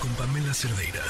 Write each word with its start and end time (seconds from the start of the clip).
Con 0.00 0.10
Pamela 0.16 0.52
Cerdeira. 0.52 1.00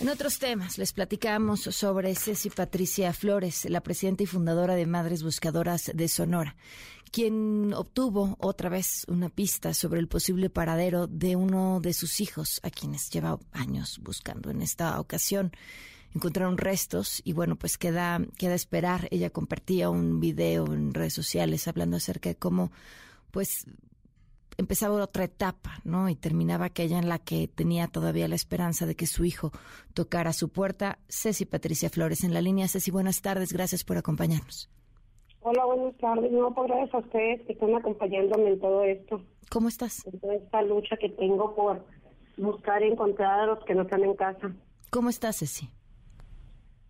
En 0.00 0.08
otros 0.08 0.40
temas, 0.40 0.78
les 0.78 0.92
platicamos 0.92 1.60
sobre 1.60 2.12
Ceci 2.16 2.50
Patricia 2.50 3.12
Flores, 3.12 3.70
la 3.70 3.80
presidenta 3.80 4.24
y 4.24 4.26
fundadora 4.26 4.74
de 4.74 4.84
Madres 4.84 5.22
Buscadoras 5.22 5.92
de 5.94 6.08
Sonora, 6.08 6.56
quien 7.12 7.72
obtuvo 7.72 8.36
otra 8.40 8.68
vez 8.68 9.04
una 9.06 9.28
pista 9.28 9.74
sobre 9.74 10.00
el 10.00 10.08
posible 10.08 10.50
paradero 10.50 11.06
de 11.06 11.36
uno 11.36 11.78
de 11.80 11.92
sus 11.92 12.20
hijos, 12.20 12.58
a 12.64 12.70
quienes 12.70 13.10
lleva 13.10 13.38
años 13.52 14.00
buscando. 14.02 14.50
En 14.50 14.60
esta 14.60 14.98
ocasión 14.98 15.52
encontraron 16.16 16.58
restos 16.58 17.22
y 17.24 17.32
bueno, 17.32 17.54
pues 17.54 17.78
queda, 17.78 18.20
queda 18.36 18.54
esperar. 18.54 19.06
Ella 19.12 19.30
compartía 19.30 19.88
un 19.88 20.18
video 20.18 20.66
en 20.74 20.94
redes 20.94 21.14
sociales 21.14 21.68
hablando 21.68 21.96
acerca 21.96 22.28
de 22.28 22.34
cómo 22.34 22.72
pues 23.30 23.66
empezaba 24.56 25.02
otra 25.02 25.24
etapa, 25.24 25.78
¿no? 25.84 26.08
Y 26.08 26.16
terminaba 26.16 26.66
aquella 26.66 26.98
en 26.98 27.08
la 27.08 27.18
que 27.18 27.48
tenía 27.48 27.88
todavía 27.88 28.28
la 28.28 28.34
esperanza 28.34 28.86
de 28.86 28.94
que 28.94 29.06
su 29.06 29.24
hijo 29.24 29.50
tocara 29.94 30.32
su 30.32 30.50
puerta. 30.50 30.98
Ceci 31.08 31.44
Patricia 31.44 31.90
Flores 31.90 32.24
en 32.24 32.34
la 32.34 32.40
línea. 32.40 32.68
Ceci, 32.68 32.90
buenas 32.90 33.22
tardes, 33.22 33.52
gracias 33.52 33.84
por 33.84 33.96
acompañarnos. 33.96 34.70
Hola, 35.40 35.64
buenas 35.66 35.96
tardes. 35.98 36.32
No, 36.32 36.54
pues 36.54 36.68
gracias 36.68 36.94
a 36.94 36.98
ustedes 36.98 37.42
que 37.46 37.52
están 37.52 37.74
acompañándome 37.74 38.48
en 38.48 38.60
todo 38.60 38.82
esto. 38.84 39.20
¿Cómo 39.50 39.68
estás? 39.68 40.06
En 40.06 40.18
toda 40.18 40.34
esta 40.34 40.62
lucha 40.62 40.96
que 40.96 41.10
tengo 41.10 41.54
por 41.54 41.84
buscar 42.36 42.82
y 42.82 42.86
encontrar 42.86 43.40
a 43.40 43.46
los 43.46 43.64
que 43.64 43.74
no 43.74 43.82
están 43.82 44.04
en 44.04 44.14
casa. 44.14 44.54
¿Cómo 44.90 45.10
estás, 45.10 45.38
Ceci? 45.38 45.68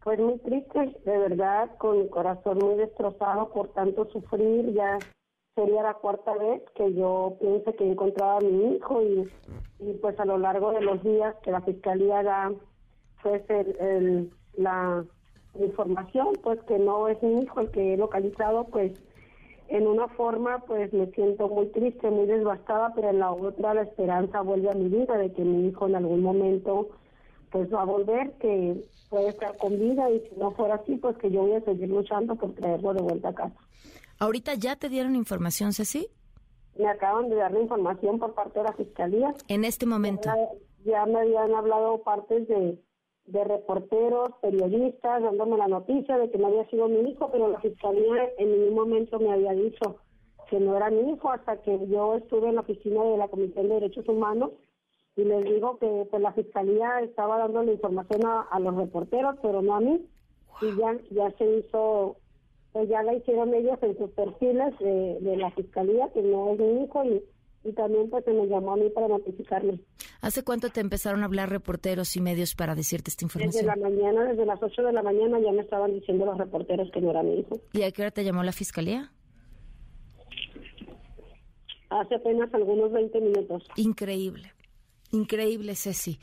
Pues 0.05 0.21
muy 0.21 0.39
triste, 0.39 1.01
de 1.05 1.19
verdad, 1.19 1.77
con 1.79 1.99
mi 1.99 2.09
corazón 2.11 2.59
muy 2.59 2.77
destrozado 2.77 3.51
por 3.53 3.73
tanto 3.73 4.09
sufrir. 4.11 4.73
Ya 4.75 4.99
sería 5.55 5.83
la 5.83 5.95
cuarta 5.95 6.35
vez 6.35 6.63
que 6.75 6.93
yo 6.95 7.37
pienso 7.41 7.73
que 7.77 7.91
encontraba 7.91 8.39
a 8.39 8.41
mi 8.41 8.77
hijo 8.77 9.03
y, 9.03 9.29
pues 10.01 10.19
a 10.19 10.25
lo 10.25 10.39
largo 10.39 10.73
de 10.73 10.81
los 10.81 11.03
días 11.03 11.35
que 11.43 11.51
la 11.51 11.61
fiscalía 11.61 12.23
da 12.23 12.53
pues 13.23 13.43
el, 13.49 14.31
la 14.57 15.05
información 15.59 16.29
pues 16.43 16.61
que 16.65 16.79
no 16.79 17.09
es 17.09 17.23
mi 17.23 17.43
hijo 17.43 17.61
el 17.61 17.71
que 17.71 17.95
he 17.95 17.97
localizado 17.97 18.65
pues 18.65 18.93
en 19.69 19.87
una 19.87 20.09
forma 20.09 20.59
pues 20.67 20.93
me 20.93 21.07
siento 21.13 21.49
muy 21.49 21.67
triste 21.67 22.11
muy 22.11 22.27
devastada 22.27 22.93
pero 22.95 23.11
en 23.11 23.19
la 23.21 23.31
otra 23.31 23.75
la 23.75 23.83
esperanza 23.83 24.41
vuelve 24.41 24.71
a 24.71 24.75
mi 24.75 24.89
vida 24.89 25.17
de 25.17 25.33
que 25.33 25.45
mi 25.45 25.69
hijo 25.69 25.87
en 25.87 25.97
algún 25.97 26.23
momento 26.23 26.89
pues 27.51 27.73
va 27.73 27.83
a 27.83 27.87
volver 27.87 28.33
que 28.39 28.83
puede 29.11 29.29
estar 29.29 29.57
con 29.59 29.79
vida 29.79 30.11
y 30.11 30.21
si 30.21 30.37
no 30.37 30.51
fuera 30.53 30.77
así 30.77 30.97
pues 30.97 31.17
que 31.19 31.31
yo 31.31 31.43
voy 31.43 31.53
a 31.53 31.61
seguir 31.61 31.89
luchando 31.89 32.35
por 32.35 32.53
traerlo 32.55 32.95
de 32.95 33.03
vuelta 33.03 33.29
a 33.29 33.35
casa 33.35 33.57
¿Ahorita 34.19 34.55
ya 34.55 34.77
te 34.77 34.89
dieron 34.89 35.17
información, 35.17 35.73
Ceci? 35.73 36.09
Me 36.77 36.89
acaban 36.89 37.29
de 37.29 37.37
dar 37.37 37.53
la 37.53 37.61
información 37.61 38.19
por 38.19 38.35
parte 38.35 38.59
de 38.59 38.65
la 38.65 38.73
Fiscalía. 38.73 39.35
En 39.49 39.65
este 39.65 39.87
momento. 39.87 40.31
Ya, 40.85 41.07
me 41.07 41.21
habían 41.21 41.55
hablado 41.55 42.03
partes 42.03 42.47
de, 42.49 42.79
de 43.27 43.45
reporteros, 43.45 44.31
periodistas, 44.43 45.23
dándome 45.23 45.57
la 45.57 45.69
noticia 45.69 46.19
de 46.19 46.31
que 46.31 46.39
no 46.39 46.49
había 46.49 46.69
sido 46.69 46.89
mi 46.89 47.11
hijo, 47.11 47.31
pero 47.31 47.49
la 47.49 47.61
Fiscalía 47.61 48.29
en 48.39 48.51
ningún 48.51 48.75
momento 48.75 49.19
me 49.19 49.33
había 49.33 49.53
dicho 49.53 49.97
que 50.51 50.61
no 50.61 50.77
era 50.77 50.91
mi 50.91 51.13
hijo 51.13 51.31
hasta 51.31 51.63
que 51.63 51.87
yo 51.89 52.17
estuve 52.17 52.49
en 52.49 52.57
la 52.57 52.61
oficina 52.61 53.03
de 53.03 53.17
la 53.17 53.29
Comisión 53.29 53.69
de 53.69 53.75
Derechos 53.75 54.07
Humanos 54.09 54.51
y 55.17 55.25
les 55.25 55.45
digo 55.45 55.79
que 55.79 56.07
pues 56.11 56.21
la 56.21 56.33
Fiscalía 56.33 57.01
estaba 57.01 57.39
dando 57.39 57.63
la 57.63 57.73
información 57.73 58.23
a, 58.27 58.59
los 58.61 58.75
reporteros, 58.75 59.37
pero 59.43 59.63
no 59.63 59.77
a 59.77 59.81
mí. 59.81 60.05
Y 60.61 60.77
ya, 60.77 60.97
ya 61.11 61.31
se 61.39 61.59
hizo 61.59 62.17
pues 62.75 62.89
ya 62.89 63.05
la 63.05 63.15
hicieron 63.15 63.55
ellos 63.55 63.79
en 63.83 63.97
sus 63.97 64.11
perfiles 64.11 64.77
de, 64.81 65.37
la 65.37 65.49
fiscalía, 65.53 66.09
que 66.13 66.21
no 66.23 66.55
es 66.55 66.59
mi 66.59 66.83
hijo, 66.83 67.05
y, 67.05 67.23
y 67.63 67.73
también 67.73 68.11
pues 68.11 68.25
se 68.25 68.33
me 68.33 68.49
llamó 68.49 68.73
a 68.73 68.77
mí 68.77 68.91
para 68.91 69.07
notificarme. 69.07 69.79
¿Hace 70.21 70.43
cuánto 70.43 70.71
te 70.71 70.81
empezaron 70.81 71.23
a 71.23 71.27
hablar 71.27 71.51
reporteros 71.51 72.17
y 72.17 72.21
medios 72.21 72.57
para 72.57 72.75
decirte 72.75 73.11
esta 73.11 73.25
información? 73.25 73.65
Desde 73.65 73.67
la 73.81 73.89
mañana, 73.89 74.25
desde 74.25 74.45
las 74.45 74.61
8 74.61 74.83
de 74.83 74.93
la 74.93 75.05
mañana 75.05 75.39
ya 75.39 75.53
me 75.53 75.63
estaban 75.63 75.95
diciendo 75.95 76.27
los 76.27 76.37
reporteros 76.37 76.91
que 76.91 77.01
no 77.01 77.13
era 77.13 77.23
mi 77.23 77.39
hijo. 77.39 77.61
¿Y 77.73 77.83
a 77.83 77.93
qué 77.93 78.03
hora 78.03 78.11
te 78.11 78.25
llamó 78.25 78.43
la 78.43 78.51
fiscalía? 78.51 79.13
Hace 81.91 82.17
apenas 82.17 82.53
algunos 82.53 82.91
20 82.91 83.21
minutos. 83.21 83.69
Increíble, 83.77 84.51
increíble 85.13 85.77
Ceci. 85.77 86.19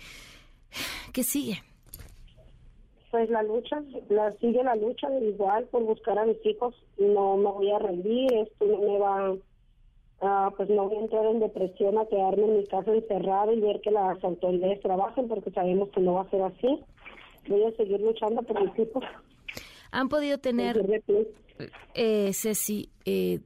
¿Qué 1.14 1.24
sigue? 1.24 1.64
Pues 3.12 3.30
la 3.30 3.44
lucha, 3.44 3.84
la 4.10 4.32
sigue 4.34 4.64
la 4.64 4.76
lucha 4.76 5.08
igual 5.20 5.66
por 5.66 5.84
buscar 5.84 6.18
a 6.18 6.26
mis 6.26 6.44
hijos 6.46 6.74
no 6.98 7.36
me 7.38 7.52
voy 7.52 7.72
a 7.72 7.80
rendir, 7.80 8.34
esto 8.34 8.66
no 8.66 8.78
me 8.78 9.00
va 9.00 9.36
a, 10.22 10.52
pues 10.56 10.70
no 10.70 10.88
voy 10.88 10.98
a 10.98 11.02
entrar 11.02 11.26
en 11.26 11.40
depresión 11.40 11.98
a 11.98 12.06
quedarme 12.06 12.44
en 12.44 12.58
mi 12.60 12.68
casa 12.68 12.94
encerrada 12.94 13.52
y 13.54 13.60
ver 13.60 13.82
que 13.82 13.92
las 13.92 14.24
autoridades 14.24 14.82
trabajen 14.82 15.28
porque 15.28 15.52
sabemos 15.52 15.90
que 15.90 16.02
no 16.02 16.14
va 16.14 16.22
a 16.22 16.30
ser 16.30 16.42
así. 16.44 16.80
Voy 17.48 17.64
a 17.64 17.76
seguir 17.76 18.00
luchando 18.00 18.42
por 18.44 18.62
mis 18.64 18.80
hijos. 18.80 19.04
Han 19.92 20.10
podido 20.10 20.38
tener, 20.38 21.04
eh, 21.96 22.32
Ceci, 22.34 22.90
eh, 23.06 23.40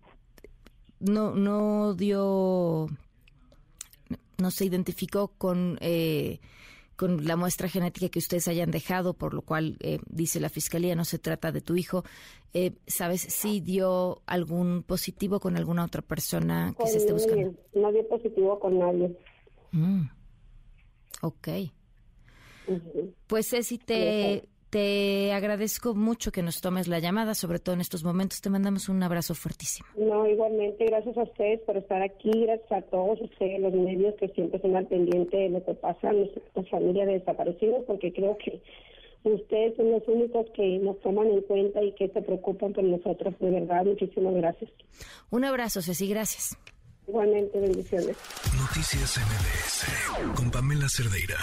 no, 1.00 1.34
no 1.34 1.94
dio, 1.96 2.88
no 4.38 4.52
se 4.52 4.66
identificó 4.66 5.30
con 5.38 5.78
eh, 5.82 6.40
con 6.96 7.26
la 7.26 7.36
muestra 7.36 7.68
genética 7.68 8.10
que 8.10 8.20
ustedes 8.20 8.48
hayan 8.48 8.72
dejado, 8.72 9.14
por 9.14 9.34
lo 9.34 9.42
cual 9.42 9.78
eh, 9.82 10.00
dice 10.08 10.40
la 10.40 10.50
fiscalía 10.50 10.96
no 10.96 11.06
se 11.06 11.20
trata 11.20 11.52
de 11.52 11.62
tu 11.62 11.76
hijo. 11.76 12.04
Eh, 12.54 12.74
¿Sabes 12.88 13.22
si 13.22 13.60
dio 13.60 14.22
algún 14.26 14.84
positivo 14.84 15.40
con 15.40 15.58
alguna 15.58 15.84
otra 15.84 16.02
persona 16.02 16.74
que 16.78 16.88
se 16.88 16.98
esté 16.98 17.14
buscando? 17.14 17.54
No 17.74 17.92
dio 17.92 18.08
positivo 18.08 18.60
con 18.60 18.80
nadie. 18.80 19.18
Mm. 19.72 20.04
Ok. 21.22 21.48
Pues 23.28 23.50
Ceci, 23.50 23.78
te, 23.78 24.48
te 24.76 25.32
agradezco 25.32 25.96
mucho 25.96 26.34
que 26.34 26.44
nos 26.44 26.60
tomes 26.60 26.90
la 26.90 27.00
llamada, 27.00 27.34
sobre 27.34 27.60
todo 27.60 27.76
en 27.76 27.80
estos 27.80 28.04
momentos. 28.04 28.42
Te 28.42 28.50
mandamos 28.50 28.90
un 28.90 29.02
abrazo 29.02 29.34
fuertísimo. 29.34 29.88
No, 29.96 30.28
igualmente, 30.28 30.84
gracias 30.84 31.18
a 31.18 31.24
ustedes 31.24 31.62
por 31.62 31.78
estar 31.78 32.02
aquí, 32.02 32.30
gracias 32.42 32.70
a 32.74 32.82
todos 32.82 33.22
ustedes, 33.22 33.62
los 33.62 33.72
medios 33.72 34.14
que 34.16 34.28
siempre 34.28 34.58
están 34.58 34.76
al 34.76 34.86
pendiente 34.88 35.38
de 35.38 35.50
lo 35.52 35.64
que 35.64 35.76
pasa 35.76 36.10
en 36.10 36.18
nuestra 36.18 36.64
familia 36.70 37.06
de 37.06 37.20
desaparecidos, 37.20 37.86
porque 37.88 38.12
creo 38.12 38.38
que 38.38 38.62
ustedes 39.24 39.78
son 39.78 39.92
los 39.92 40.06
únicos 40.10 40.46
que 40.54 40.78
nos 40.80 41.00
toman 41.00 41.28
en 41.28 41.42
cuenta 41.44 41.82
y 41.82 41.94
que 41.94 42.10
se 42.10 42.22
preocupan 42.22 42.74
por 42.74 42.84
nosotros. 42.84 43.34
De 43.40 43.52
verdad, 43.52 43.86
muchísimas 43.86 44.34
gracias. 44.34 44.70
Un 45.30 45.46
abrazo, 45.46 45.82
Ceci, 45.82 46.10
gracias. 46.10 46.58
Igualmente, 47.08 47.62
bendiciones. 47.62 48.18
Noticias 48.60 49.20
MBS 49.20 50.36
con 50.36 50.52
Pamela 50.52 50.90
Cerdeira. 50.90 51.38